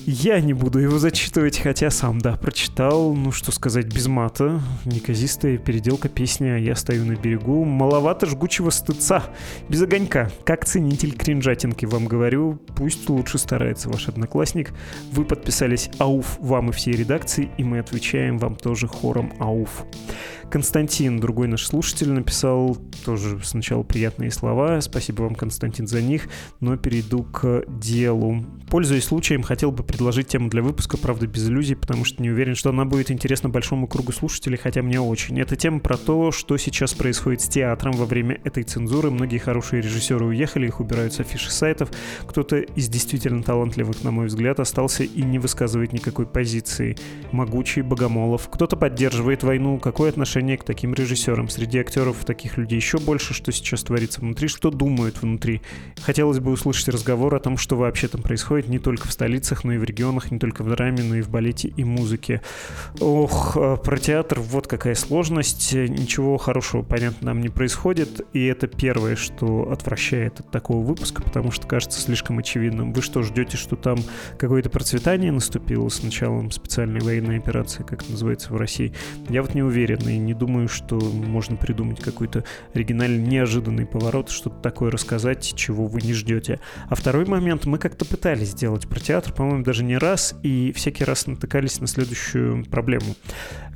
[0.06, 4.62] Я не буду его зачитывать, хотя сам, да, прочитал, ну что сказать, без мата.
[4.86, 7.66] Неказистая переделка песни «Я стою на берегу».
[7.66, 9.24] Маловато жгучего стыца.
[9.68, 10.30] Без огонька.
[10.46, 12.60] Как ценитель кринжатинки, вам говорю.
[12.76, 14.72] Пусть лучше старается ваш одноклассник.
[15.12, 19.84] Вы подписались «Ауф» вам и всей редакции, и мы отвечаем вам тоже хором «Ауф».
[20.50, 24.82] Константин, другой наш слушатель, написал тоже сначала приятные слова.
[24.82, 26.28] Спасибо вам, Константин, за них.
[26.60, 28.44] Но перейду к делу.
[28.70, 32.56] Пользуясь случаем, хотел бы предложить тему для выпуска, правда, без иллюзий, потому что не уверен,
[32.56, 35.40] что она будет интересна большому кругу слушателей, хотя мне очень.
[35.40, 39.12] Это тема про то, что сейчас происходит с театром во время этой цензуры.
[39.12, 41.90] Многие хорошие режиссеры уехали, их убирают с афиши сайтов.
[42.26, 46.98] Кто-то из действительно талантливых, на мой взгляд, остался и не высказывает никакой позиции.
[47.32, 48.50] Могучий Богомолов.
[48.50, 49.80] Кто-то поддерживает войну.
[49.80, 51.50] Какое отношение к таким режиссерам.
[51.50, 55.62] Среди актеров таких людей еще больше, что сейчас творится внутри, что думают внутри.
[56.02, 59.74] Хотелось бы услышать разговор о том, что вообще там происходит не только в столицах, но
[59.74, 62.42] и в регионах, не только в драме, но и в балете и музыке.
[63.00, 65.74] Ох, а, про театр вот какая сложность.
[65.74, 68.22] Ничего хорошего, понятно, нам не происходит.
[68.34, 72.94] И это первое, что отвращает от такого выпуска, потому что кажется слишком очевидным.
[72.94, 74.00] Вы что, ждете, что там
[74.38, 78.94] какое-то процветание наступило с началом специальной военной операции, как это называется в России?
[79.30, 82.44] Я вот не уверен и не думаю, что можно придумать какой-то
[82.74, 86.60] оригинальный, неожиданный поворот, что-то такое рассказать, чего вы не ждете.
[86.88, 91.04] А второй момент, мы как-то пытались сделать про театр, по-моему, даже не раз, и всякий
[91.04, 93.16] раз натыкались на следующую проблему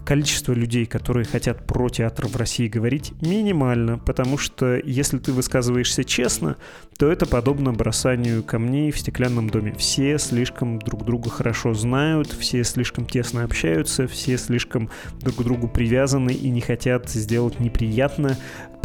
[0.05, 6.03] количество людей, которые хотят про театр в России говорить, минимально, потому что если ты высказываешься
[6.03, 6.57] честно,
[6.97, 9.73] то это подобно бросанию камней в стеклянном доме.
[9.77, 14.89] Все слишком друг друга хорошо знают, все слишком тесно общаются, все слишком
[15.21, 18.37] друг к другу привязаны и не хотят сделать неприятно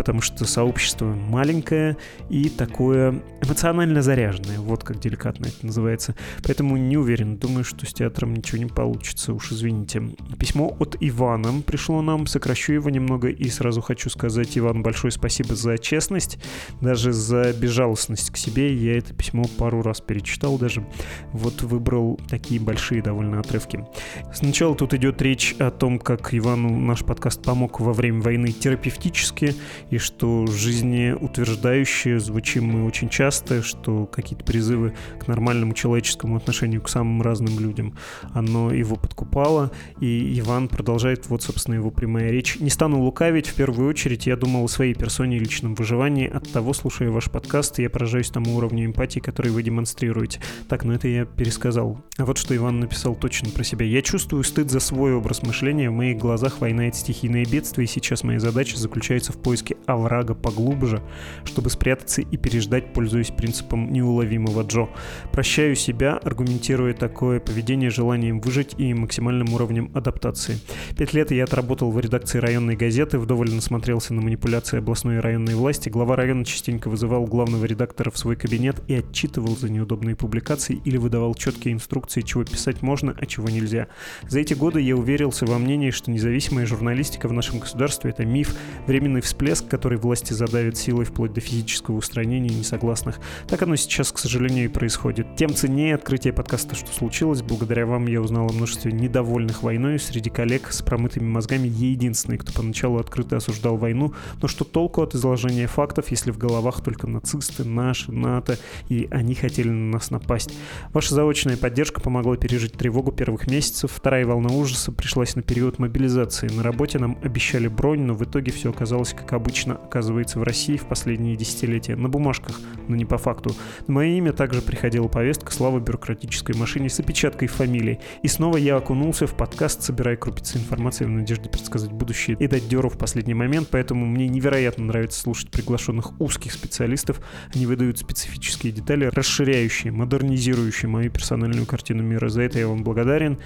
[0.08, 1.98] потому что сообщество маленькое
[2.30, 4.58] и такое эмоционально заряженное.
[4.58, 6.14] Вот как деликатно это называется.
[6.42, 7.36] Поэтому не уверен.
[7.36, 9.34] Думаю, что с театром ничего не получится.
[9.34, 10.02] Уж извините.
[10.38, 12.26] Письмо от Ивана пришло нам.
[12.26, 16.38] Сокращу его немного и сразу хочу сказать, Иван, большое спасибо за честность,
[16.80, 18.74] даже за безжалостность к себе.
[18.74, 20.86] Я это письмо пару раз перечитал даже.
[21.34, 23.84] Вот выбрал такие большие довольно отрывки.
[24.32, 29.54] Сначала тут идет речь о том, как Ивану наш подкаст помог во время войны терапевтически
[29.90, 36.88] и что жизнеутверждающее звучим мы очень часто, что какие-то призывы к нормальному человеческому отношению к
[36.88, 37.96] самым разным людям,
[38.32, 39.70] оно его подкупало,
[40.00, 42.58] и Иван продолжает, вот, собственно, его прямая речь.
[42.60, 46.50] Не стану лукавить, в первую очередь я думал о своей персоне и личном выживании, от
[46.50, 50.40] того, слушая ваш подкаст, я поражаюсь тому уровню эмпатии, который вы демонстрируете.
[50.68, 52.00] Так, ну это я пересказал.
[52.16, 53.86] А вот что Иван написал точно про себя.
[53.86, 57.88] Я чувствую стыд за свой образ мышления, в моих глазах война— это стихийное бедствие, и
[57.88, 61.02] сейчас моя задача заключается в поиске оврага поглубже,
[61.44, 64.88] чтобы спрятаться и переждать, пользуясь принципом неуловимого Джо.
[65.32, 70.58] Прощаю себя, аргументируя такое поведение желанием выжить и максимальным уровнем адаптации.
[70.96, 75.54] Пять лет я отработал в редакции районной газеты, вдоволь насмотрелся на манипуляции областной и районной
[75.54, 75.88] власти.
[75.88, 80.96] Глава района частенько вызывал главного редактора в свой кабинет и отчитывал за неудобные публикации или
[80.96, 83.88] выдавал четкие инструкции, чего писать можно, а чего нельзя.
[84.28, 88.54] За эти годы я уверился во мнении, что независимая журналистика в нашем государстве— это миф,
[88.86, 93.20] временный всплеск, который власти задавят силой вплоть до физического устранения несогласных.
[93.46, 95.36] Так оно сейчас, к сожалению, и происходит.
[95.36, 97.42] Тем ценнее открытие подкаста «Что случилось?».
[97.42, 99.98] Благодаря вам я узнал о множестве недовольных войной.
[99.98, 104.14] Среди коллег с промытыми мозгами я единственный, кто поначалу открыто осуждал войну.
[104.40, 108.58] Но что толку от изложения фактов, если в головах только нацисты, наши, НАТО,
[108.88, 110.54] и они хотели на нас напасть?
[110.92, 113.92] Ваша заочная поддержка помогла пережить тревогу первых месяцев.
[113.94, 116.48] Вторая волна ужаса пришлась на период мобилизации.
[116.48, 120.44] На работе нам обещали бронь, но в итоге все оказалось как обычно обычно оказывается в
[120.44, 123.50] России в последние десятилетия, на бумажках, но не по факту.
[123.88, 127.98] На мое имя также приходила повестка «Слава бюрократической машине» с опечаткой фамилии.
[128.22, 132.68] И снова я окунулся в подкаст, собирая крупицы информации в надежде предсказать будущее и дать
[132.68, 137.20] деру в последний момент, поэтому мне невероятно нравится слушать приглашенных узких специалистов.
[137.52, 142.28] Они выдают специфические детали, расширяющие, модернизирующие мою персональную картину мира.
[142.28, 143.38] За это я вам благодарен.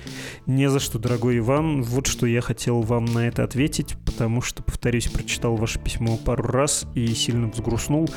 [0.45, 1.83] Не за что, дорогой Иван.
[1.83, 6.16] Вот что я хотел вам на это ответить, потому что, повторюсь, прочитал ваше письмо письмо
[6.16, 8.09] пару раз и сильно взгрустнул.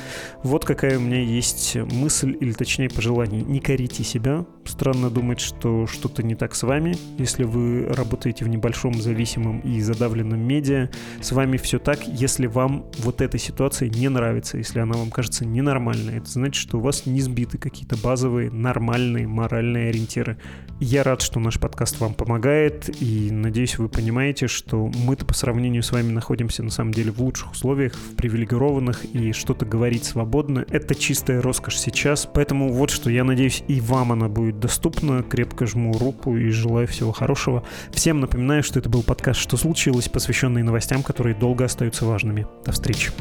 [0.43, 3.43] Вот какая у меня есть мысль, или точнее пожелание.
[3.43, 4.45] Не корите себя.
[4.65, 6.95] Странно думать, что что-то не так с вами.
[7.19, 10.89] Если вы работаете в небольшом зависимом и задавленном медиа,
[11.21, 12.07] с вами все так.
[12.07, 16.77] Если вам вот эта ситуация не нравится, если она вам кажется ненормальной, это значит, что
[16.77, 20.37] у вас не сбиты какие-то базовые, нормальные моральные ориентиры.
[20.79, 25.83] Я рад, что наш подкаст вам помогает, и надеюсь, вы понимаете, что мы-то по сравнению
[25.83, 30.05] с вами находимся на самом деле в лучших условиях, условиях, в привилегированных, и что-то говорить
[30.05, 32.27] свободно— это чистая роскошь сейчас.
[32.31, 35.23] Поэтому вот что, я надеюсь, и вам она будет доступна.
[35.23, 37.63] Крепко жму руку и желаю всего хорошего.
[37.91, 42.47] Всем напоминаю, что это был подкаст «Что случилось?», посвященный новостям, которые долго остаются важными.
[42.65, 43.11] До встречи.